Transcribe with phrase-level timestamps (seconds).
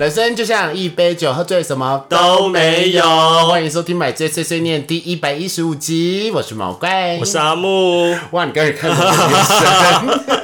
[0.00, 3.04] 人生就像一杯酒，喝醉什么都没有。
[3.46, 8.16] 欢迎收听《买醉碎碎念》第一百一十五集，我是毛怪，我是阿木。
[8.30, 10.36] 哇，你刚才看什么眼神？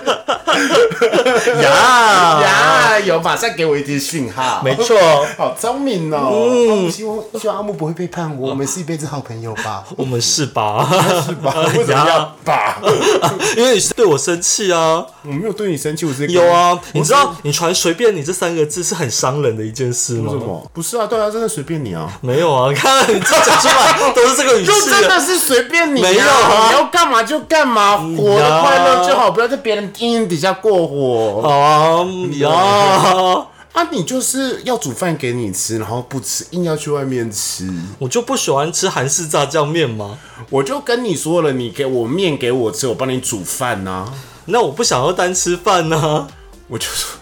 [1.62, 4.96] 呀，呀，有马上给我一点讯号，没错，
[5.36, 6.30] 好聪明哦！
[6.32, 9.84] 嗯，希望希望阿木不会背叛我，我们是一辈子好朋友吧？
[9.96, 10.88] 我们是吧？
[11.26, 11.54] 是吧？
[11.76, 12.78] 为什么要吧？
[13.56, 15.04] 因为你是对我生气啊！
[15.22, 20.38] 我没有对你生气，我是有啊，你知道你传随便你这三个字是很伤人的一件事吗为？
[20.38, 20.70] 什么？
[20.72, 22.10] 不是啊，对啊，真的随便你啊。
[22.20, 25.00] 没有啊，看你这讲出来都是这个语就气啊。
[25.00, 31.42] 真的是随便你、啊，没有啊你要干嘛就干嘛，活得快乐就好，不要在别人阴影底下过活。
[31.42, 32.06] 好啊，
[32.38, 32.50] 呀，
[33.72, 37.70] 啊，你就是要煮饭给你吃，然后不吃，硬要去外面吃。
[37.98, 40.18] 我就不喜欢吃韩式炸酱面吗。
[40.50, 44.12] 我就跟你说了，你给我面给我吃，我帮你煮饭呐、
[44.46, 46.28] 那我不想要单吃饭呢、
[46.68, 47.18] 我就说。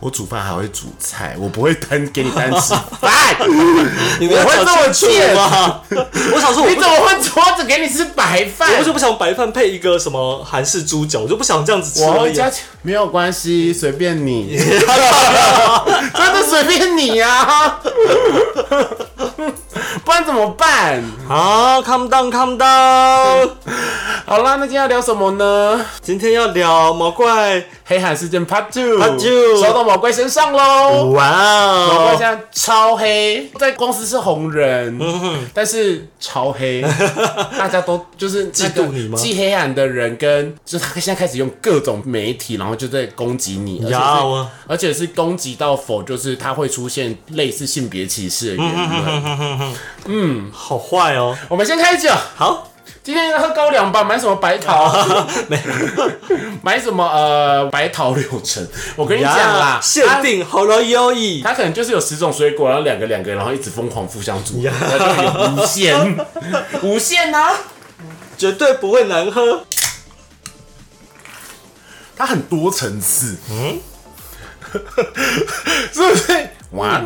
[0.00, 3.36] 我煮饭还会煮菜，我不会单给你单吃饭。
[4.18, 5.80] 你不会这么贱吗？
[6.34, 8.70] 我想说，我你怎么会桌子给你吃白饭？
[8.78, 12.40] 我就不想白饭配一个什么韩式猪脚，我就不想这样子吃而已。
[12.82, 17.78] 没有关系，随便你， 真的随便你呀、
[20.04, 21.02] 不然怎么办？
[21.28, 23.50] 好，calm down，calm down。
[24.26, 25.84] 好啦，那今天要聊什么呢？
[26.00, 31.10] 今天要聊毛怪，黑海事件 Part Two，Part two 烧到毛怪身上喽。
[31.10, 31.88] 哇哦！
[31.92, 34.98] 毛怪现在超黑，在公司是红人，
[35.52, 36.82] 但是超黑，
[37.58, 49.74] 大家都就是嫉妒你吗既黑暗的人跟，就是他现在开始用各种媒体，然后就在攻击你，而且是而且是攻击到否，就是他会出现类似性别歧视的言
[50.06, 50.50] 论。
[50.52, 51.36] 好坏哦。
[51.48, 52.70] 我们先开酒，好，
[53.02, 54.04] 今天要喝高粱吧？
[54.04, 54.90] 买什么白桃？
[56.62, 58.66] 买什么呃白桃柳橙？
[58.96, 61.42] 我跟你讲啦，限定好了优异。
[61.42, 66.26] 它可能就是有十种水果，然后两个两个，然后一直疯狂互相组合，那就有无限，
[66.82, 67.52] 无限啊！
[68.38, 69.64] 绝对不会难喝。
[72.16, 73.80] 它很多层次，嗯，
[75.90, 76.50] 是不是？
[76.72, 77.00] 哇，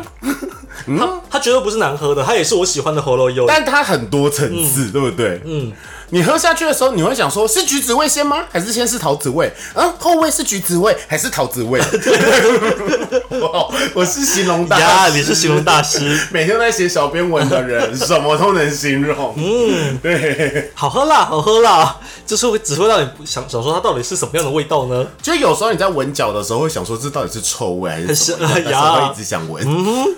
[0.85, 3.45] 它它绝对不是难喝的，它也是我喜欢的喉咙油。
[3.47, 5.41] 但它很多层次，对不对？
[5.45, 5.71] 嗯。
[6.11, 8.45] 你喝下去的时候，你会想说，是橘子味先吗？
[8.51, 9.51] 还是先是桃子味？
[9.73, 11.81] 嗯，后味是橘子味还是桃子味？
[13.31, 16.27] 我 我是形容大呀，师你是形容大师。
[16.31, 19.33] 每天都在写小编文的人， 什么都能形容。
[19.35, 20.69] 嗯，对。
[20.75, 25.05] 好喝啦，好喝啦，就是会只会让你想想说它到底是什么样的味道呢？
[25.21, 28.47] 就有时候你在闻脚的时候会想说，这到底是臭味还是什么？
[29.11, 29.63] 一直想闻。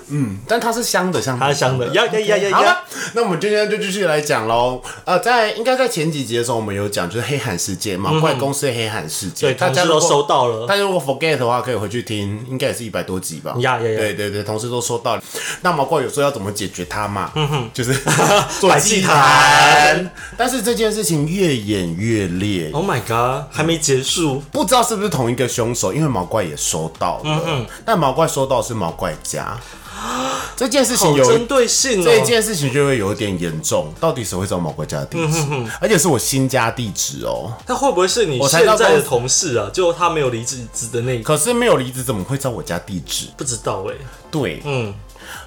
[0.10, 2.78] 嗯但它是香的，香的，它是香的呀呀呀呀呀好了，
[3.14, 4.82] 那我们今天就继续来讲喽。
[5.06, 10.66] 呃，在应该在前几集的时候，我们有讲就是黑喊事件嘛，怪公司的黑喊事件，对，大家都收到了。
[10.68, 13.54] 但如果 forget 的话，可以回去听，应该也是一百多集吧。
[13.60, 15.22] 呀呀呀对对对，同事都收到了。
[15.62, 17.32] 那毛怪有时候要怎么解决它嘛？
[17.36, 17.94] 嗯哼，就是
[18.62, 20.10] 做摆祭坛。
[20.38, 24.42] 但是这件事情越演越烈，Oh my god，还没结束。
[24.52, 29.58] 不知道是不是同一个凶手，因为毛怪也收到了，嗯但毛怪收到的是毛怪家。
[30.56, 32.22] 这件事情有好针对性这。
[32.22, 35.40] 件事情就会有点严重，到底谁会找毛怪家的地址？
[35.80, 37.52] 而且是我新家地址哦。
[37.66, 39.70] 他会不会是你现在的同事啊？
[39.74, 43.28] 就他没有离职职的那可是没有离职，怎么会找我家地址？
[43.38, 43.94] 不知道哎、
[44.30, 44.94] 对，嗯，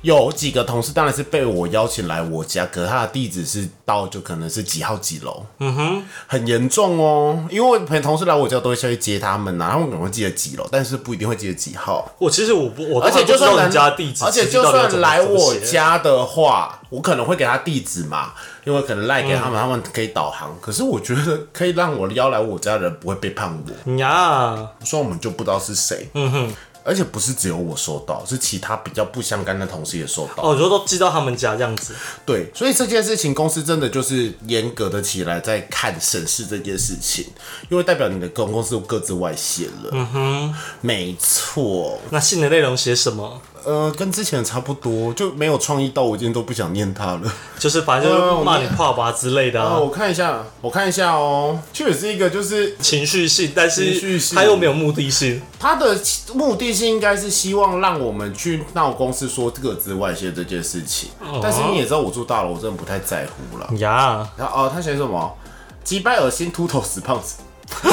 [0.03, 7.47] 有几个同事当然是被我邀请来我家，可是他的地址是到就可能是几号几楼，嗯哼，很严重哦。
[7.51, 12.11] 因为我陪同事来我家都会下去接他们呐、他们可能会记得几楼，但是不一定会记得几号。
[12.19, 18.33] 我其实我不，我而且就算来当然不知道你家地址，而且就算来我，家的话，我可能会给他地址嘛，
[18.65, 20.57] 因为可能赖给他们，他们可以导航。
[20.61, 23.53] 可是我觉得可以让我邀来我家的人不会背叛
[23.87, 26.09] 我，呀，所以我们就不知道是谁。
[26.15, 26.55] 嗯哼。
[26.85, 30.43] 而且不是只有我收到，是其他比较不相干的同事也收到。
[30.43, 31.95] 哦，你说都寄到他们家这样子，
[32.25, 37.27] 对，所以这件事情公司真的就是严格的起来在看审视这件事情，
[37.69, 39.91] 因为代表你的公公司各自外泄了。
[39.93, 41.99] 嗯哼，没错。
[42.11, 43.41] 那信的内容写什么？
[43.65, 47.21] 呃，跟之前差不多，就没有创意到我今天都不想念他了。
[47.59, 54.01] 就是反正就是骂你爸爸之类的我看一下，我看一下哦，确实是一个，就是情绪性，但是
[54.35, 55.41] 他又没有目的性。
[55.59, 55.99] 他的
[56.35, 61.11] 目的性应该是希望让我们去闹公司说各自外泄这件事情，
[61.43, 63.69] 但是你也知道我住大楼，我真的不太在乎了。
[63.79, 65.37] 呀，然后哦，他写什么？
[65.83, 67.37] 击败恶心秃头死胖子，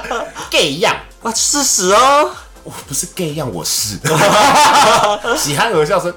[0.50, 0.94] gay 样。
[1.22, 2.24] 啊，事实啊，
[2.64, 3.98] 我不是 gay 样，我 是
[5.36, 6.12] 喜憨儿笑声，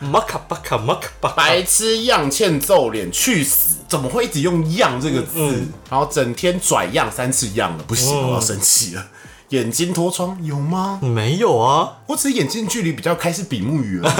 [0.00, 3.76] 马卡巴卡马卡巴卡，白痴样欠揍脸，去死！
[3.88, 5.64] 怎么会一直用“样”这个字？
[5.90, 9.06] 然后整天拽样三次样了，不行，我要生气了。
[9.50, 10.98] 眼睛脱窗有吗？
[11.02, 11.98] 你没有啊？
[12.06, 14.10] 我只是眼睛距离比较开是比目鱼而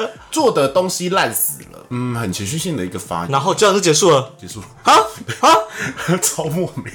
[0.00, 1.86] 已， 做的东西烂死了。
[1.90, 4.94] 嗯，很情绪性的一个发言，然后这样就结束了结束了，啊
[5.40, 5.54] 啊！
[6.22, 6.86] 超莫名。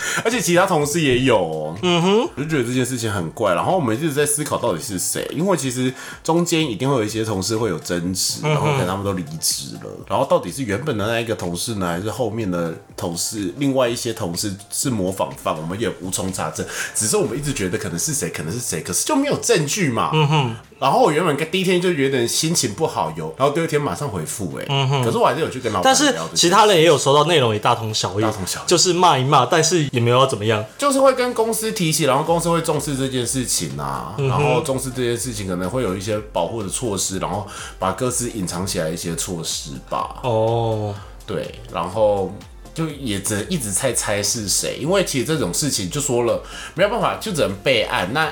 [0.24, 3.54] 而且其他同事也有、哦，嗯哼，我就觉得这件事情很怪。
[3.54, 5.92] 然后我们一直在思考到底是谁，因为其实
[6.22, 9.90] 中间一定会有一些同事会有争执，然后可能他们都离职了。
[10.08, 13.52] 然后到底是原本的那一个同事呢，还是后面的同事？
[13.58, 16.64] 另外一些同事是模仿犯，我们也无从查证。
[16.94, 20.10] 只是我们一直觉得可能是谁，可能是谁，可是就没有证据嘛。
[20.12, 20.56] 嗯哼。
[20.78, 25.04] 然后我原本第一天就有点心情不好，有，然后第二天马上回复，哎，嗯哼。
[25.04, 26.14] 可是我还是有去跟老板但是。
[26.34, 30.64] 其他人也有收到内容也大同小异，大同小异就是骂一骂，但是也没有要怎么样。
[30.76, 37.46] 就是会跟公司提起，然后公司会重视这件事情啊，然后重视这件事情可能会有一些保护的措施，然后
[37.78, 40.20] 把各自隐藏起来一些措施吧。
[40.22, 40.94] 哦，
[41.26, 42.32] 对，然后
[42.72, 46.42] 就也只能一直在猜是谁，因为其实这种事情就说了
[46.74, 48.12] 没有办法，就只能备案。
[48.12, 48.30] 那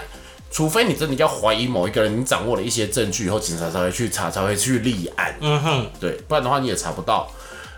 [0.51, 5.37] 除非你真的要怀疑某一个人，你掌握了一些证据以后，警察才会去查，才会去立案。
[5.41, 7.31] 嗯哼，对，不然的话你也查不到。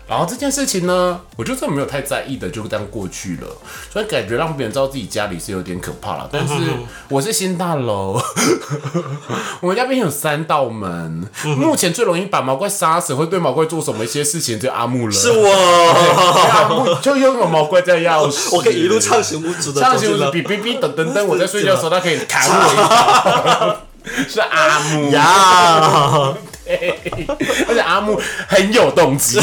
[0.09, 3.47] 然后这件事情呢，我就真的没有太在意的，就这样过去了。
[3.93, 6.27] 所以感觉让别人知道自己家里是有点可怕了。
[6.31, 6.55] 但是
[7.09, 8.19] 我是新大楼，
[9.61, 11.27] 我们家边有三道门。
[11.55, 15.13] 目前最容易把毛怪杀死，会对毛怪做什么一些事情，就阿木了。
[15.13, 15.47] 是我，
[16.49, 23.77] 阿木就拥有毛怪在钥匙，我可以一路畅行无阻的上行走进了比哔哔等等等，我在睡觉的时候，他可以砍我一刀。
[24.27, 26.33] 是阿木，呀，
[27.67, 29.39] 而且阿木很有动机，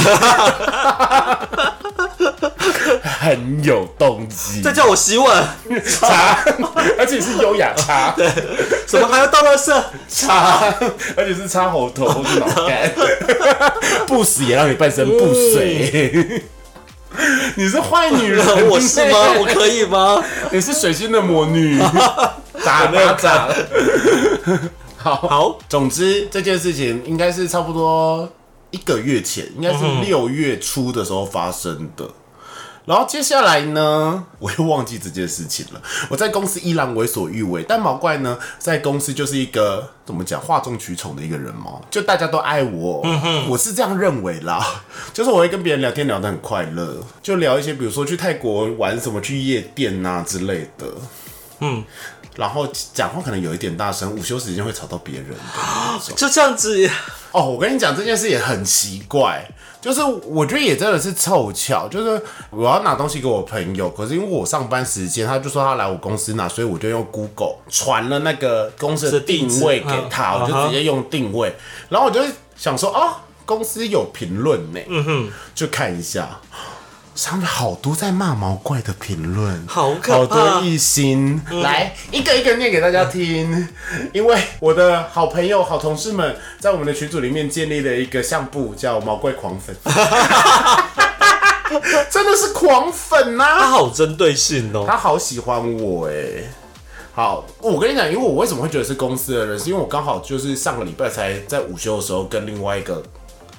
[3.03, 4.63] 很有动机。
[4.63, 5.45] 再叫我洗碗，
[5.85, 6.39] 茶，
[6.99, 8.31] 而且是优雅茶，对，
[8.87, 9.75] 怎么还要倒垃圾？
[10.09, 10.73] 茶，
[11.17, 12.93] 而且是擦喉头脑干，
[14.07, 16.43] 不死也让你半身不遂。
[17.57, 19.19] 你是坏女人， 我是吗？
[19.39, 20.23] 我可以吗？
[20.53, 21.81] 你是水星的魔女，
[22.65, 23.49] 打巴掌。
[25.07, 28.29] 好，好，总之这件事情应该是差不多
[28.73, 32.11] 一个月前，应该是六月初的时候发生的。
[32.87, 35.81] 然后接下来呢， 我又忘记这件事情了。
[36.09, 43.07] 我在公司依然为所欲为，但毛怪呢，在公司就是一个怎么讲哗众取宠的一个人嘛，就大家都爱我，
[43.49, 44.83] 我是这样认为啦。
[45.15, 50.87] 就是我会跟别人聊天聊得很快乐，就聊一些比如说去泰国玩什么，去夜店啊、之类的。
[51.59, 51.83] 嗯，
[52.37, 55.27] 然后讲话可能有一点大声，午休时间会吵到别人。
[56.15, 56.89] 就这样子，
[57.33, 59.49] 哦，我跟你讲这件事也很奇怪，
[59.81, 71.55] 就是我觉得也真的是凑巧，就是我要拿东西给我朋友，可是因为我上班时间，他就说他来我公司拿，所以我就用 Google 传了那个公司的定位给他，嗯我就直接用定位，
[71.89, 72.21] 然后我就
[72.57, 76.41] 想说，哦，公司有评论呢，嗯哼，就看一下。
[77.17, 83.67] 上面好多在骂毛怪的评论，好可好多一心，来一个一个念给大家听。
[84.13, 89.75] 因为我的好朋友、好同事们在我们的群组里面建立了一个相簿，叫“毛怪狂粉”，
[92.11, 94.85] 真的是狂粉呐、他好针对性哦。
[94.87, 96.15] 他好喜欢我哎。
[97.15, 103.03] 好，我跟你讲，因为我为什么会觉得是公司的人，是因为我刚好就是上个礼拜才在午休的时候跟另外一个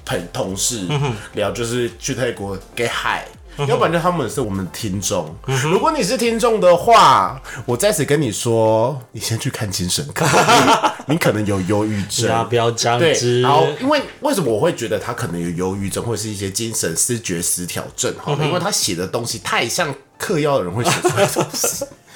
[0.04, 0.86] 朋同事
[1.32, 3.26] 聊，就是去泰国给海。
[3.66, 5.34] 要不然就他们是我们的听众。
[5.64, 10.24] 如果你是听众的话，我在此跟你说，你先去看精神科，
[11.06, 12.28] 你可能有忧郁症。
[12.28, 13.40] 呀， 不要这样对，子。
[13.40, 18.14] 然后因为为什么我会觉得他可能有忧郁症，或者是一些精神失觉失调症？
[18.22, 21.84] 哈、因为他写的东西太像嗑药的人会写出来的东西。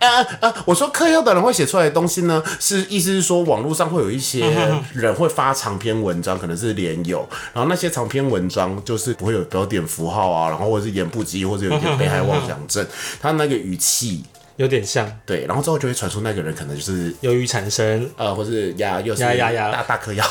[0.00, 4.46] 呃呃，我说嗑药的人会写出来的东西呢，是意思是说网络上会有一些
[4.92, 12.86] 人会发长篇文章，可能是连友，然后那些长篇文章就是不会有标点符号啊，然后或者是言不及义，或者有一点被害妄想症，
[13.20, 14.24] 他那个语气。
[14.56, 18.08] 有点像对，然后之后就会传出那个人可能就是忧郁产生。
[18.16, 20.24] 呃，或是呀，又是呀呀呀大大嗑药。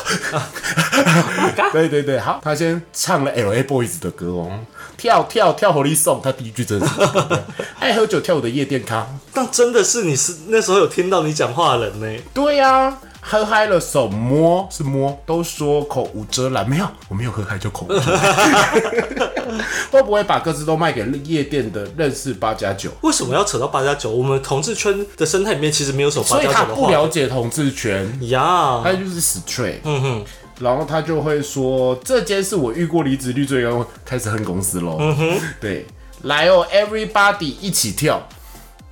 [1.72, 4.50] 对对对，好，他先唱了 L A Boys 的歌哦，
[4.98, 7.44] 跳跳跳活力送，他第一句真的是这个
[7.80, 9.08] 爱喝酒跳舞的夜店咖。
[9.34, 12.24] 但真的是你是那时候有听到你讲话的人呢。
[12.34, 19.25] 对呀、喝嗨了手摸是摸，都说口无遮拦，没有，我没有喝嗨就口无遮拦。
[19.92, 22.90] 会不会把各自都卖给夜店的认识八加九？
[23.02, 24.10] 为什么要扯到八加九？
[24.10, 28.82] 我们同志圈的生态里面其实没有什么八所以他加九的话不了解同志圈，呀。
[28.84, 29.80] 他就是 straight。
[29.84, 30.25] 嗯哼，
[30.60, 35.86] 然后他就会说：“这间是我遇过离职率最高，开始恨公司喽。”嗯哼，对，
[36.24, 38.28] 来哦，everybody 一起跳，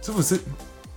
[0.01, 0.39] 是不是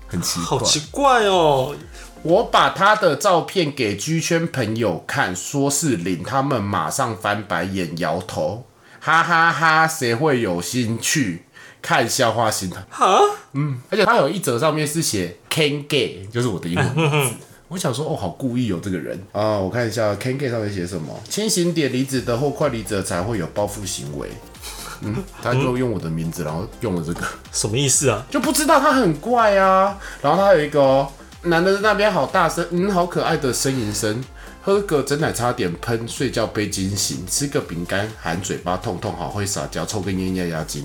[0.09, 0.47] 很奇怪？
[0.47, 1.75] 好奇怪哦。
[2.23, 8.67] 我把他的照片给居圈朋友看，说是零，他们马上翻白眼，摇头，
[8.99, 11.45] 哈哈哈谁会有兴趣？
[11.81, 12.85] 看笑话心态。
[12.91, 13.21] 哈，
[13.53, 17.35] 嗯，而且他有一则上面是写 Can Gay，就是我的英文名字。
[17.69, 19.59] 我想说，哦，好故意哦，这个人啊！
[19.59, 24.29] 我看一下 k a n Gay 上面写什么：轻型碘离子的或快离子才会有报复行为。
[25.03, 28.25] 嗯，他就用我的名字，然后用了这个，什么意思啊？
[28.31, 29.99] 就不知道他很怪啊。
[30.23, 34.23] 然后他有一个哦，男的在那边好大声，嗯，好可爱的呻吟声。
[34.63, 40.85] 喝个整奶差点喷，睡觉被惊醒，吃个饼干含嘴巴痛痛，好会撒娇，抽根烟压压惊，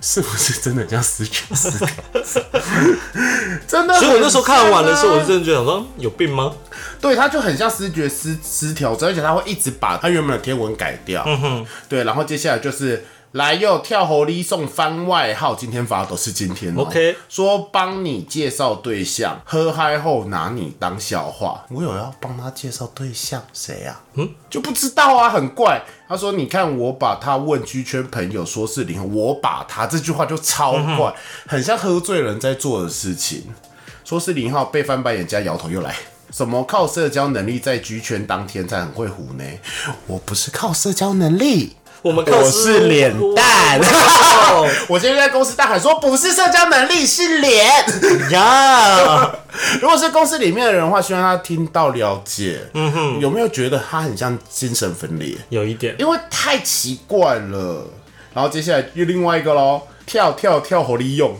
[0.00, 1.88] 是不是真的像思觉失调？
[3.66, 6.52] 真的，所以我那时候看完的时候，我是真的觉得说，有病吗？
[7.00, 11.22] 对，他就很像失觉失失调症，而且他会一直把他原本的贴文改掉。
[11.26, 13.04] 嗯哼，对，然后接下来就是
[13.36, 16.80] 来又跳猴哩送番外号，今天发的都是今天、哦。
[16.80, 21.62] OK 说帮你介绍对象，喝嗨后拿你当笑话。
[21.68, 25.82] 我有要帮他介绍对象，谁呀、嗯，就不知道啊，很怪。
[26.08, 31.14] 他说：“你看，我把他问居圈朋友说是零，我把他这句话就超怪，
[31.46, 33.44] 很像喝醉人在做的事情。
[34.02, 35.94] 说是零号被翻白眼加摇头又来。
[36.30, 39.44] 什么靠社交能力在居圈当天才很会唬呢？
[40.06, 41.76] 我不是靠社交能力，
[42.06, 43.80] 我们靠我是脸蛋。
[44.88, 47.66] 我今天在公司大喊说不是社交能力是脸。
[48.30, 49.28] 呀，
[49.82, 52.60] 如果是公司里面的人的话，希望他听到了解。
[52.74, 55.36] 嗯哼，有没有觉得他很像精神分裂？
[55.48, 57.84] 有一点，因为太奇怪了。
[58.32, 61.36] 然后接下来又另外一个喽，跳跳跳火力用，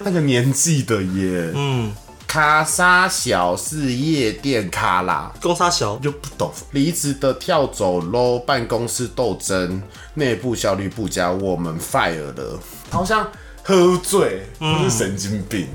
[0.00, 1.92] 那个年纪的耶，嗯，
[2.32, 6.50] 卡莎小是夜店卡啦，公沙小，就不懂。
[6.70, 9.82] 离职的跳走喽，办公室斗争，
[10.14, 12.58] 内部效率不佳，我们 fire 了，
[12.88, 13.30] 好像
[13.64, 15.68] 喝醉，不是神经病。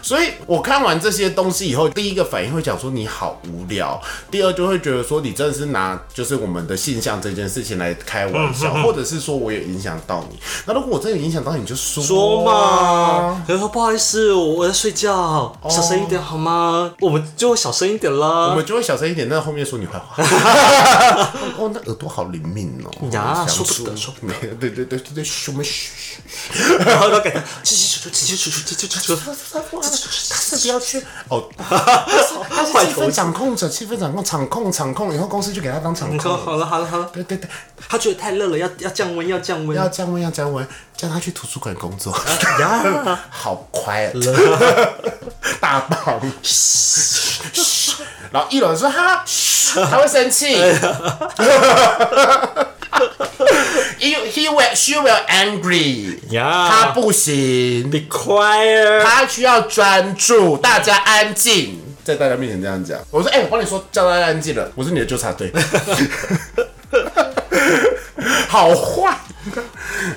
[0.00, 10.38] 所以我看完这些东西以后，第一个反应会讲说你好无聊，第二就会觉得说你真的是拿就是我们的性向这件事情来开玩笑，或者是说我有影响到你。
[10.66, 16.92] 那如果我真的有影响到你，就说说啊嘛，可是说不好意思，我我在睡觉，小声一点好吗？
[17.00, 18.54] 我们就会小声一点啦我啦。
[18.56, 20.22] 们就会小声一点，但后面说你坏话。
[21.58, 22.90] 哦，那耳朵好灵敏哦。
[23.12, 26.20] 呀想说不得说不得，对对对对对，嘘我们嘘嘘。
[26.78, 29.16] 然后他感觉，去去去去去去去去去去，
[30.28, 31.04] 他是不要去。
[31.28, 36.44] 哦，他是气氛掌控者，气氛掌控，场控场控，以后公司就给他当场你说控。
[36.46, 37.48] 好了好了好了，对对对，
[37.88, 39.26] 他觉得太热了，要要降温。
[39.26, 39.76] 要降温。
[39.76, 42.12] 要降温要降温，叫他去图书馆工作，
[42.60, 44.12] 呀，好 quiet，
[45.60, 46.20] 大棒，
[48.30, 50.56] 然后一轮说哈，嘘他会生气。
[53.98, 59.02] He he will she will angry，他不行，，Be quiet。
[59.02, 61.80] 他需要专注，大家安静。
[62.04, 65.50] 在大家面前这样讲，我说：“哎、我帮你说，叫大家安静了。”我是你的纠察队，
[68.48, 69.18] 好坏。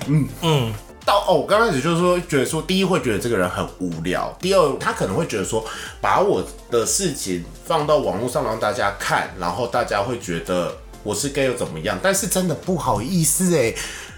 [0.07, 0.74] 嗯嗯。
[1.05, 5.65] 到哦，我刚开始就是说，觉得说，第一会觉得这个人很无聊，第二他可能会觉得说，
[6.01, 11.98] 把我的事情放到网络上让大家看，然后大家会觉得我是 gay 又怎么样？
[12.01, 13.74] 但是真的不好意思哎，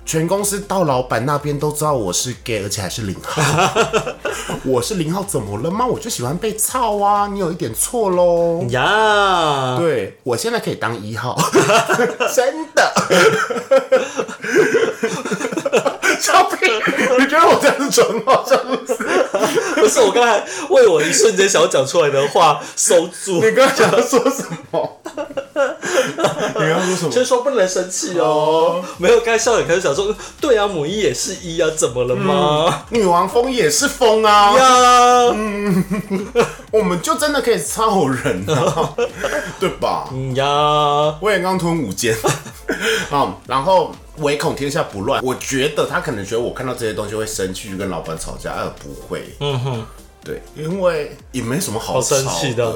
[0.05, 3.41] 全公司到老板那边都知道我是 gay，而且还是零号。
[4.65, 5.85] 我是零号，怎么了吗？
[5.85, 7.27] 我就喜欢被操啊！
[7.27, 8.63] 你有一点错喽。
[8.69, 11.39] 呀，对，我现在可以当一号，
[12.35, 12.93] 真的。
[17.19, 18.93] 你觉得我这样是蠢话是不是？
[19.75, 24.98] 不是我刚才为我一瞬间想要讲出来的话收住，你刚刚想要说什么？
[26.55, 27.11] 你刚刚说什么？
[27.11, 28.83] 就是说不能生气哦。
[28.97, 32.83] 没有，刚才笑点开始想说，对啊，母一也是一啊，怎么了吗？
[32.89, 35.33] 女王风也是风啊，呀，
[36.71, 38.95] 我们就真的可以操人啊，
[39.59, 40.07] 对吧？
[40.11, 40.45] 嗯呀，
[41.19, 42.15] 我也刚吞五间，
[43.09, 49.85] 好，然后唯恐天下不乱，我觉得他可能觉得我看到这些东西会生气，就跟老板吵架，呃，不会，嗯哼，
[50.23, 52.73] 对，因为也没什么好好生吵气的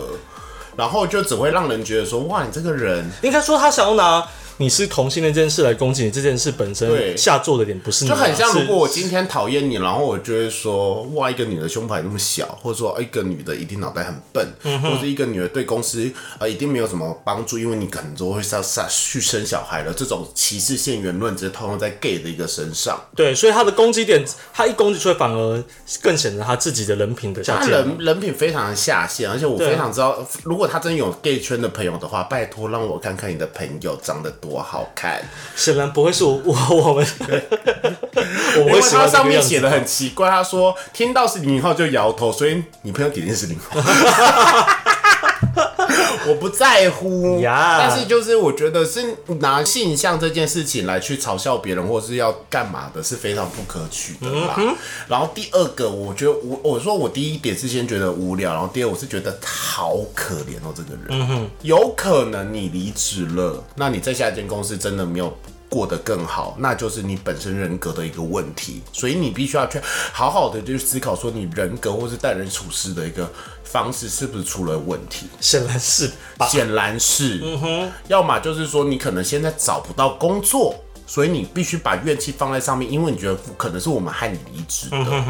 [0.76, 3.10] 然后就只会让人觉得说，哇，你这个人。
[3.22, 4.28] 应该说他想要拿
[4.64, 22.98] 你是同性恋这件事来攻击你，这件事本身对下作的点不是你啊，就很像，如果我今天讨厌你，然后我就会说，哇，一个女的胸牌那么小，或者说一个女的一定脑袋很笨，嗯或者一个女的对公司呃一定没有什么帮助，因为你可能都会上上去生小孩了，这种歧视性言论直接套用在 gay 的一个身上。
[23.14, 25.62] 对，所以他的攻击点，他一攻击出来，反而
[26.02, 27.68] 更显得他自己的人品的下他。
[27.68, 35.22] 人人品非常的下线，而且我非常知道，如果他真有 gay 圈的朋友的话，拜托让我看看你的朋友长得多好看，
[35.56, 37.08] 显然不会是我我我们，
[38.58, 43.80] 我因为们会喜他上面写的很奇怪，他说听到是零号就摇头，所以你朋友肯定是零号。
[46.28, 54.56] 我不在乎 呀但是就是我觉得是拿性向这件事情来去嘲笑别人，或者是要干嘛的，是非常不可取的啦。
[55.08, 61.50] 然后第二个，我觉得我，我说我第一点是先觉得无聊，然后第二我是觉得好可怜哦，这个人。
[61.62, 65.36] 有可能你离职了，那你在下一间公司真的没有。
[65.70, 73.28] 过得更好，那就是你本身人格的一个问题，所以你必须要去好好的去思考，说你人格或是待人处事的一个
[73.74, 75.26] 方式是不是出了问题。
[75.42, 76.12] 显然是？
[76.48, 80.76] 显然是，嗯哼，要么就是说你可能现在找不到工作，
[81.08, 85.26] 所以你必须把怨气放在上面，因为你觉得可能是我们害你离职的。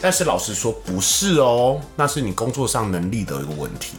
[0.00, 3.96] 但是老实说，不是哦，那是你工作上能力的一个问题。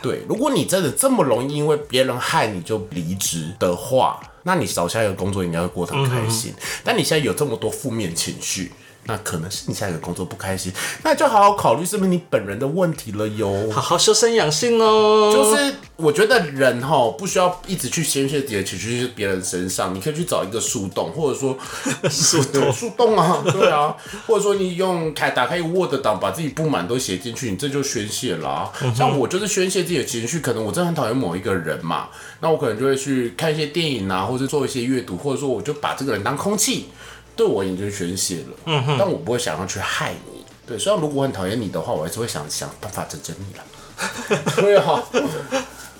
[0.00, 6.54] 对，如果你真的这么容易因为别人害你就离职的话，那你找下一个工作应该会过得很开心。
[6.82, 8.72] 但你现在有这么多负面情绪。
[9.04, 13.68] 那可能是你下一个工作不开心，那就好好考虑是不是你本人的问题了哟。
[13.72, 15.32] 好好修身养性哦。
[15.34, 21.58] 就是我觉得人哈不需要一直去宣泄自己的情绪在别人身上，你可以去找一个树洞，或者说
[22.08, 32.08] 树洞树洞啊，对啊，或者说你用开打开 Word 档，把自己不满都写进去，你这就宣泄啦、像我就是宣泄自己的情绪，可能我真的很讨厌某一个人嘛，
[32.40, 36.86] 那我可能就会去看一些电影啊，或者做一些阅读，或者说我就把这个人当空气。
[37.36, 40.44] 对我已经宣泄了，嗯哼，但我不会想要去害你。
[40.66, 43.64] 对，虽然如果我很讨厌你的话，我还是会想想办法整整你了。
[44.56, 45.02] 对啊，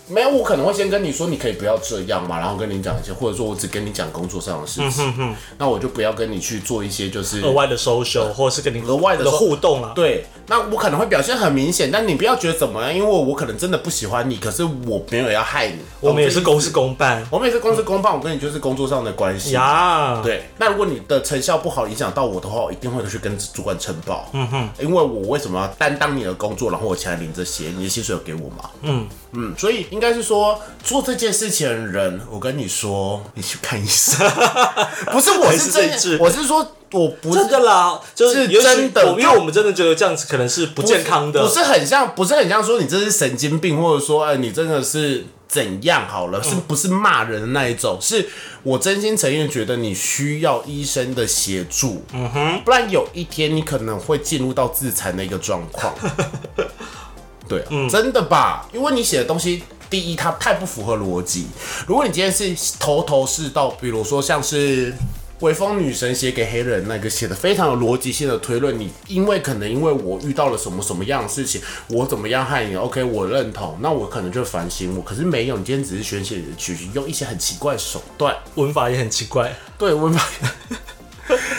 [0.08, 9.92] 没有，我可能会先跟你说，你可以不要这样嘛，然后跟你讲一些，或者说我只跟你讲工作上的事情，嗯哼那我就不要跟你去做一些就是额外的 social，或者是跟你额外的的互动啊。
[9.94, 19.52] 对，那我可能会表现很明显，但你不要觉得怎么样，因为我可能真的不喜欢你，可是我没有要害你，我们也是公司事公办我们也是公事公办，我跟你就是工作上的关系。
[19.52, 20.20] 呀。
[20.22, 24.28] 对，那如果你的成效不好，影响到我的话，我一定会去跟主管呈报。
[24.32, 28.70] 嗯哼，因为我为什么要担当你的工作，然后我前来领这些，你的薪水有给我吗？
[28.82, 34.26] 嗯嗯，所以应该是说做这件事情的人，我跟你说，你去看医生，
[35.12, 47.98] 不是我是真我是说我不是真的啦，就是是真的因为我们真的觉得这样子可能是不健康的，不是很像，不是很像说你这是神经病，或者说哎你真的是怎样好了，是不是骂人的那一种？
[48.00, 48.26] 是
[48.62, 55.94] 我真心诚意地觉得你需要医生的协助，嗯哼，不然有一天你可能会进入到自残的一个状况。
[57.48, 58.66] 对啊、真的吧？
[58.72, 61.46] 因为你写的东西，第一它太不符合逻辑。
[61.86, 64.94] 如果你今天是头头是道，比如说像是。
[65.42, 75.02] 微风女神写给黑人那个写的非常有逻辑性的推论，你因为可能因为我遇到了什么什么样的事情，我怎么样害你？OK，我认同，那我可能就反省我。
[75.02, 78.36] 可是没有，你今天只是宣泄你的情绪，用一些很奇怪的手段。
[78.54, 79.52] 文法也很奇怪。
[79.76, 80.24] 对，文法。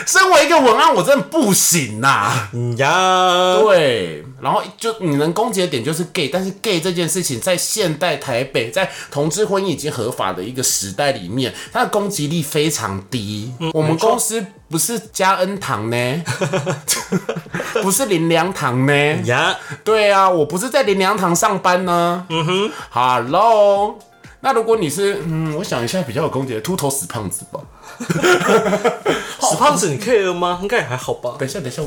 [0.06, 13.50] 身为一个文案，我真的不行呐、嗯呀，对，然后就你能攻击的点就是 gay，但是 gay 这件事情在现代台北，在同志婚姻已经合法的一个时代里面，它的攻击力非常低。
[13.72, 16.22] 我们公司不是加恩堂呢，
[17.80, 18.92] 不是林良堂呢。
[19.24, 22.26] 呀，对啊，我不是在林良堂上班呢。
[22.28, 23.98] 嗯哼，Hello。
[24.40, 27.58] 那如果你是，嗯，我想一下比较有攻击的秃头死胖子吧。
[29.40, 30.58] 死 胖子你 care 吗？
[30.60, 31.36] 应该也还好吧。
[31.38, 31.80] 等一下，等一下，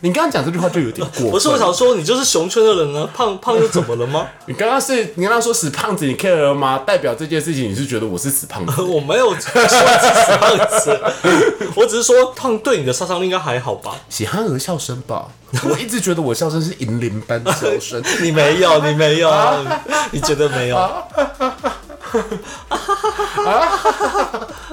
[0.00, 1.30] 你刚刚讲这句话就有点过分。
[1.32, 4.26] 不是我想说，你就是熊圈的人呢，胖胖又怎么了吗？
[4.46, 6.82] 你刚刚是你刚刚说死胖子，你 care 了吗？
[6.86, 8.82] 代表这件事情你是觉得我是死胖子？
[8.82, 11.00] 我没有说死胖子，
[11.74, 13.94] 我只是说胖对你的杀伤力应该还好吧？
[14.08, 15.26] 喜憨儿笑声吧，
[15.68, 18.02] 我一直觉得我笑声是银铃般的笑声。
[18.22, 19.30] 你没有，你没有，
[20.12, 20.90] 你觉得没有？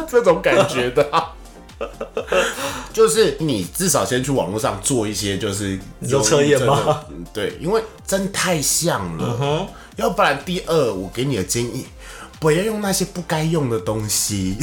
[0.09, 1.31] 这种感觉的啊、
[2.93, 7.01] 就是你至少先去网络上做一些，就是你说测验吗
[7.33, 9.67] 对，因为真太像了。
[9.97, 11.85] 要不然，第二，我给你的建议，
[12.39, 14.57] 不要用那些不该用的东西，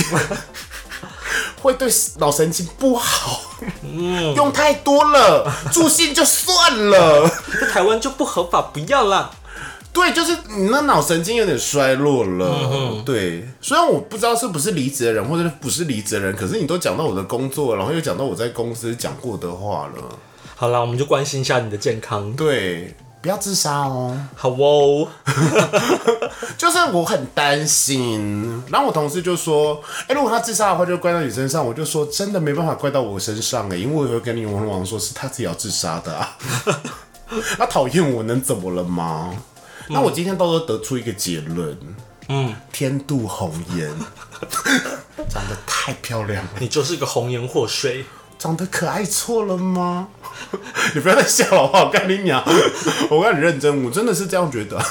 [1.63, 3.41] 会对脑神经不好。
[4.37, 7.29] 用太多了，助兴就算了。
[7.61, 9.31] 在台湾就不合法，不要啦。
[9.93, 13.03] 对，就是你那脑神经有点衰弱了。
[13.05, 20.19] 对，虽然我不知道是不是离职的人，或者是不是离职的人，可是你都讲到我的工作，然后又讲到我在公司讲过的话了。
[20.57, 22.33] 好啦，我们就关心一下你的健康。
[22.33, 24.17] 对，不要自杀哦。
[24.35, 25.09] 好哦，
[26.57, 29.79] 就是我很担心，然后我同事就说
[30.09, 36.39] ：“哎、如果他自杀的话，就怪到你身上。”我就说：“真的没办法怪到我身上哎，因为我会跟你王王说是他自己要自杀的啊。
[37.59, 39.35] 他讨厌我能怎么了吗？
[39.89, 41.77] 那我今天到时候得出一个结论，
[42.29, 43.89] 嗯，天妒红颜，
[45.29, 48.05] 长得太漂亮了，你就是个红颜祸水。
[48.39, 50.09] 长得可爱错了吗？
[50.95, 51.85] 你不要再笑了好不好？
[51.85, 52.43] 我跟你娘，
[53.09, 54.85] 我跟你认真，我真的是这样觉得。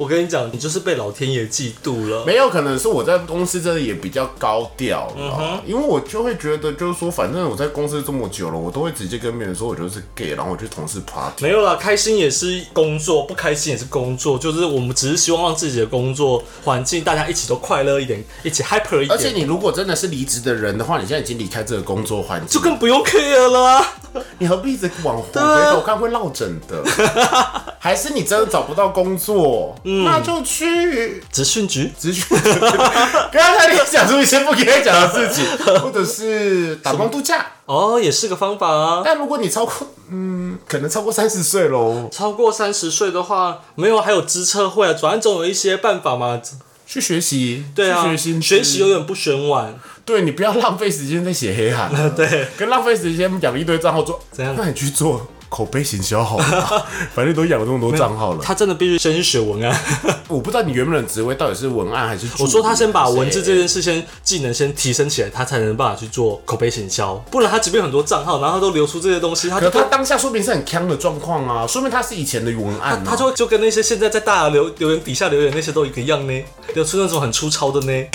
[0.00, 2.24] 我跟你讲，你就是被老天爷嫉妒了。
[2.24, 11.42] 没有可能是我在公司真的也比较高调了，因为我就会觉得就是说，反正我在公司这么久了，我都会直接跟别人说我就是 gay，然后我去同事 party。
[11.44, 19.10] 没有啦，开心也是工作，不开心也是工作，就是我们只是希望让自己的工作环境大家一起都快乐一点，一起 happy 一点。
[19.10, 23.86] 而且你如果真的是离职的人的话，你现在已经离开这个工作环境，就更不用 care 了啊。
[24.38, 26.82] 你何必一直往回头看，会落枕的？
[27.82, 31.90] 还是你真的找不到工作，那就去职训局。
[31.98, 32.24] 职训。
[32.28, 35.46] 刚刚他你讲出一些不应该讲的事情，
[35.80, 37.46] 或者是打工度假。
[37.64, 39.00] 哦，也是个方法啊。
[39.02, 39.74] 但如果你超过，
[40.10, 42.06] 嗯，可能超过三十岁喽。
[42.12, 46.38] 超过三十岁的话，没有还有支测会啊，转总有一些办法嘛。
[46.86, 49.74] 去学习，对啊，去学习，学习永远不嫌晚。
[50.04, 54.54] 对你不要浪费时间在写黑函， 对，跟浪费时间养一堆账号做，怎样？
[54.58, 58.40] 那你去做口碑行销好了， 反正都养了那么多账号了。
[58.42, 59.78] 他真的必须先去学文案。
[60.28, 62.26] 我不知道你原本的职位到底是文案还是……
[62.38, 67.14] 我说他先把文字这件事先技能先提升起来，他才能办法去做口碑行销。
[67.30, 78.06] 不然他即便很多账号，然后都流出这些东西，他可他当下说明是很坑的状况啊，说明他是以前的文案，他就就跟那些现在在大留留言底下留言那些都一个样呢，流出那种很粗糙的呢。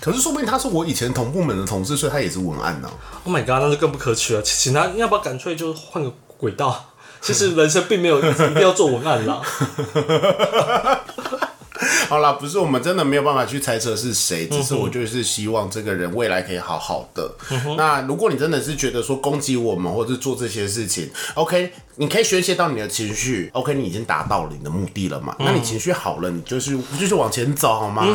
[0.00, 2.90] 可是说不定他是我以前同部门的同事，所以他也是文案呢。
[3.24, 4.42] Oh my god，那就更不可取了。
[4.42, 6.92] 请他要不要干脆就换个轨道？
[7.20, 9.40] 其实人生并没有一定要做文案啦。
[12.08, 17.34] 好啦，不是我们真的没有办法去猜测是谁，只是我就是希望这个人未来可以好好的。
[17.76, 25.34] 那如果你真的是觉得说攻击我们或者做这些事情，OK，你可以宣泄到你的情绪，OK，你已经达到了你的目的了嘛？
[25.40, 28.06] 那你情绪好了，你就是就是往前走好吗？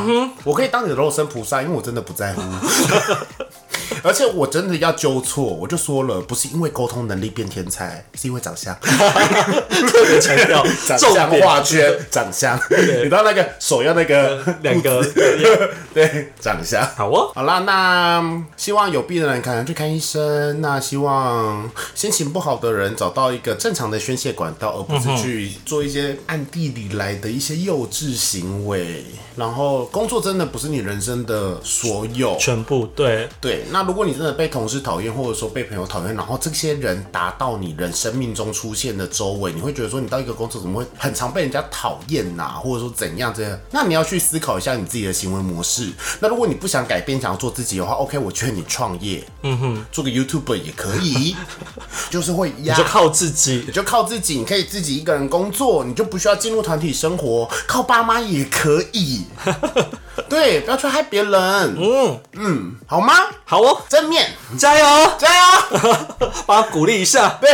[0.45, 2.41] 我可以当你的肉身菩萨，因为我真的不在乎。
[4.03, 8.75] 而且我真的要纠错，我就说了，不是因为沟通能力变天才，是因为长相。
[8.79, 12.59] 特别强调 长相画圈，长相。
[12.69, 15.03] 你知道那个手要那个两个
[15.93, 16.81] 对长相。
[16.95, 20.61] 好哦，好啦，那希望有病的人可能去看医生。
[20.61, 29.05] 那希望心情不好的人找到一个正常的宣泄管道，而不是去做一些暗地里来的一些幼稚行为。
[29.35, 33.63] 然后工作真的不是你人生的所有全部，对对。
[33.71, 42.59] 那如果你真的被同事讨厌，或者说被朋友讨厌，然后这些人达到你人生命中出现的周围，你会觉得说你到一个工作怎么会很常被人家讨厌呐？
[42.61, 43.59] 或者说怎样这样？
[43.71, 45.91] 那你要去思考一下你自己的行为模式。
[46.19, 51.35] 那如果你不想改变，想要做自己的话，OK，我劝你创业，嗯哼，做个 YouTuber 也可以，
[52.09, 59.25] 就是会你就靠自己，你就靠自己，你可以自己一个人工作，你就不需要进入团体生活，靠爸妈也可以。
[60.27, 61.33] 对，不要去害别人。
[61.77, 63.13] 嗯嗯，好吗？
[63.45, 65.43] 好哦，正面，加油，加油，
[66.45, 67.37] 帮他鼓励一下。
[67.39, 67.49] 对，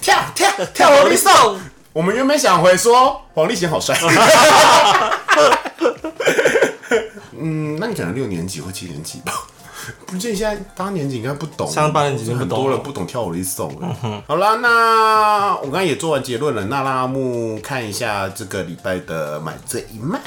[0.00, 1.60] 跳跳跳 黄立颂。
[1.92, 3.98] 我们原本想回说黄立行好帅。
[7.32, 9.32] 嗯，那你可能六年级或七年级吧？
[10.06, 13.74] 不见现在八年级应该不懂，像八年级很多了不懂跳舞的颂。
[14.28, 20.20] 好了，那我刚刚也做完结论了，那让阿木看一下这个礼拜的买这一卖。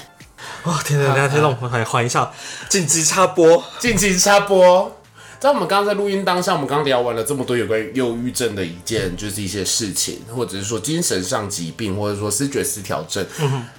[0.66, 0.82] 哇！
[0.82, 2.32] 天哪，大家听众朋友来缓一下，
[2.70, 5.00] 紧急插播，紧急插播。
[5.38, 13.26] 在我们刚刚在录音当下，我们刚聊完了这么多有关忧郁症的一件，就是一些事情，或者是说精神上疾病，或者说视觉失调症。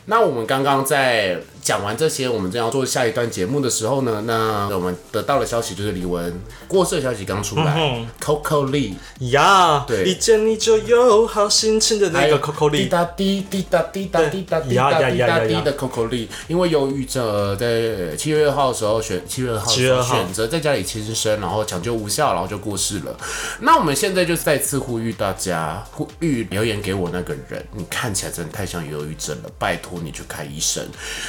[0.05, 6.31] 那我们刚刚在讲完这些，我们正要做下一段节目的时候呢，那我们得到的消息就是李玟
[6.69, 8.93] 过世的消息刚出来，Coco Lee
[9.33, 21.25] 呀，对，一见你就有好心情的那个 Coco Lee，滴答滴滴答滴答滴答滴答滴答滴的 Coco Lee，因为忧郁症在七月二号的时候选七月二号选择在家里轻生。
[21.41, 23.17] 然后抢救无效，然后就过世了。
[23.61, 30.83] 那我们现在就再次呼吁大家，呼吁留言给我那个人，你看起来真的太像忧郁症了，拜托你去看医生。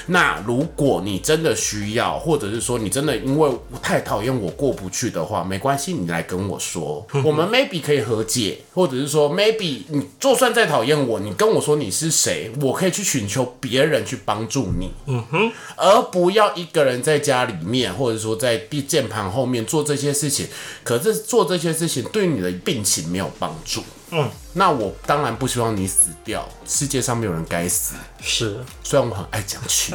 [0.08, 3.52] 那如果你真的需要，或者是说你真的因为
[3.84, 20.16] 太讨厌我过不去的话，没关系，你来跟我说， 我们 maybe 可以和解，或者是说 maybe 你就算再讨厌我，你跟我说你是谁，我可以去寻求别人去帮助你，嗯哼，而不要一个人在家里面，或者说在键键盘后面做这些。
[20.16, 20.48] 事情，
[20.82, 23.84] 可是做这些事情对你的病情没有帮助。
[24.12, 26.48] 嗯，那我当然不希望你死掉。
[26.66, 27.96] 世界上没有人该死。
[28.22, 29.94] 是，虽然我很爱讲去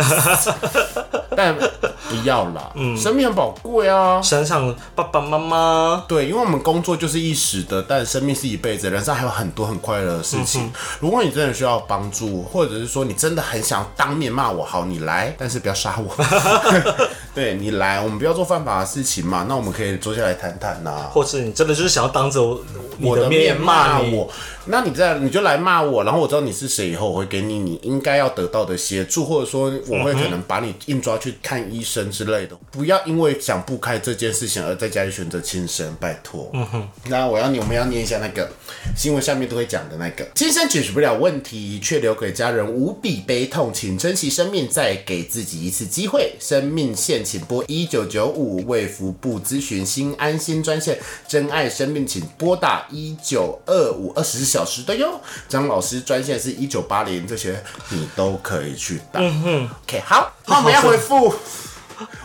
[1.37, 2.70] 但不要啦。
[2.75, 4.20] 嗯，生命很宝贵啊。
[4.20, 6.05] 想想爸爸妈妈。
[6.09, 8.90] 对，因为我们工作就是一时的，但生命是一辈子。
[8.90, 10.70] 人生还有很多很快乐的事情。
[10.99, 16.25] 如果你真的需要帮助，或者是说你真的很想当面骂我，好，你来，但是不要杀我。
[17.33, 21.09] 对你来，我们不要做犯法的事情嘛，那我们可以坐下来谈谈呐。
[21.12, 24.31] 或是你真的就是想要当着我你我的面面骂，我，
[24.67, 32.57] 那你在你就来骂我，然后我知道你是谁以后，我会给你你应该要得到的协助，或者说我会可能把你硬抓去看医生之类的。
[32.71, 36.51] 不要因为想不开这件事情而在家里选择轻生，拜托。
[36.53, 36.89] 嗯哼。
[37.07, 38.51] 那我要你，我们要念一下那个
[38.97, 46.33] 新闻下面都会讲的那个，今生解决不了问题，却留给家人无比悲痛，请珍惜生命，再给自己一次机会。
[46.39, 55.20] 生命线请拨一九九五卫福部咨询心安心专线，珍爱生命请拨打一九二五二十四小时的哟。
[55.48, 59.20] 张老师专线是一九八零，这些你都可以去打。
[59.20, 61.35] 嗯哼，OK，好，那我们要回复。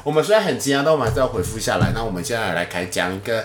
[0.04, 1.92] 我们虽然很惊讶，但我们还是要回复下来。
[1.94, 3.44] 那我们现在来开讲一个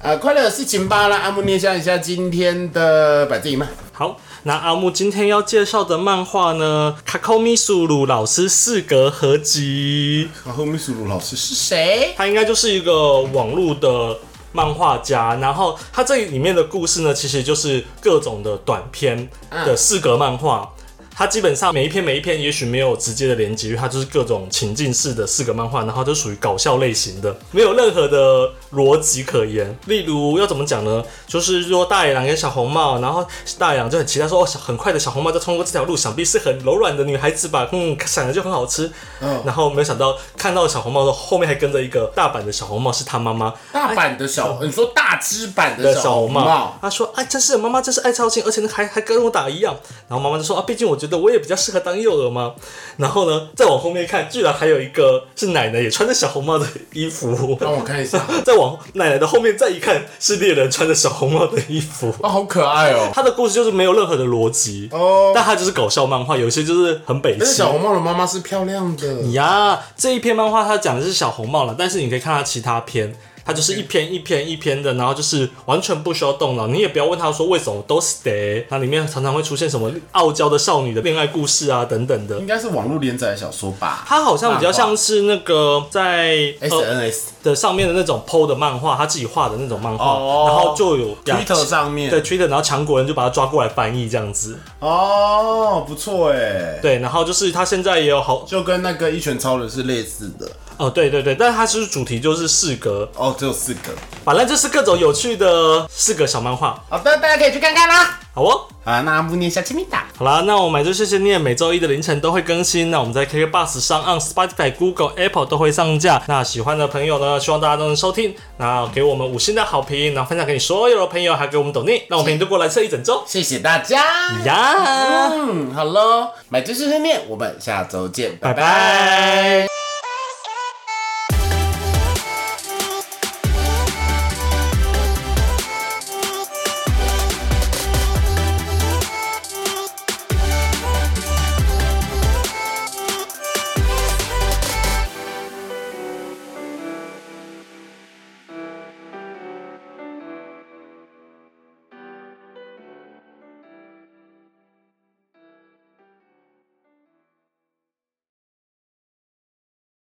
[0.00, 1.08] 呃快乐的事情吧。
[1.08, 3.68] 来，阿木念下一下今天的百字一漫。
[3.92, 12.14] 好，那阿木今天要介绍的漫画呢，卡扣米苏鲁老师四格合集，然后秘书鲁老师是谁？
[12.16, 14.16] 他应该就是一个网络的
[14.52, 20.72] 漫画家，然后他这里面的故事呢，其实就是各种的短篇的四格漫画。
[21.14, 29.76] 它基本上每一篇每一篇也许没有直接的连接，它就是各种情境式的四个漫画，然后都属于搞笑类型的，没有任何的逻辑可言。
[29.86, 31.02] 例如要怎么讲呢？
[31.26, 33.26] 就是说大野狼跟小红帽，然后
[33.58, 37.68] 大野狼就很期待说，哦，很快的小红帽就通过这条路，想必是很柔软的女孩子吧？
[37.72, 38.90] 嗯，想着就很好吃。
[39.20, 43.52] 嗯然后没有想到看到小红帽的，后面还跟着一个大阪的小红帽，是他妈妈。
[43.72, 49.76] 大版的小，你说大只版的的小小红帽红帽，，他说：“哎，真是妈妈真是爱操心，而且呢还还跟我打一样。”
[50.08, 52.54] 然后妈妈就说：“啊，毕竟我觉得我也比较适合当幼儿吗。”
[52.96, 57.58] 然后呢，再往后面看，居然还有一个是奶奶也穿着小红帽的衣服。
[57.60, 62.14] 让我看一下， 再往奶奶的后面再一看，是猎人穿着小红帽的衣服。
[62.22, 63.10] 啊，好可爱哦。
[63.12, 67.72] 他的故事就是没有任何的逻辑，哦，但他就是搞笑漫画，有些就是很北气但是小。
[67.72, 69.06] 红帽的妈妈是漂亮的。
[69.32, 82.46] 呀，这一篇漫画它讲的是小红帽了，但是你可以看它其他篇，它就是一篇一篇一篇的，然后就是完全不需要动脑，你也不要问他说为什么都 stay，，它里面常常会出现什么傲娇的少女的恋爱故事啊等等的应。
[82.46, 100.48] 该是网络连载的小说吧它好像比较像是那个在呃？SNS 的上面的那种 PO 的漫画，他自己画的那种漫画，哦然后就有 Twitter 上面对 Twitter，然后强国人就把它抓过来翻译这样子，哦，不错哎，对，然后就是他现在也有好就跟那个一拳超人是类似的。
[100.78, 103.92] 哦，对对对，但是它是主题就是四格，哦，只有四格。
[104.24, 108.20] 反正就是各种有趣的四格小漫画，好的，大家可以去看看啦。
[108.34, 108.66] 好哦。
[108.84, 110.08] 啊，那阿木念一下亲密达。
[110.18, 112.90] 好啦，那我们就谢谢念，每周一的凌晨都会更新。
[112.90, 116.20] 那我们在 KK Bus 上、按 Spotify、Google、Apple 都会上架。
[116.26, 123.22] 那喜欢的朋友呢，希望大家都能收听，那给我们五星的好评，然后分享给你所有的朋友，还给我们抖内，让我陪你度过蓝色一整周。
[123.24, 124.02] 谢谢大家。
[124.44, 129.81] 呀，嗯，好喽，买知识碎念，我们下周见，拜拜拜拜。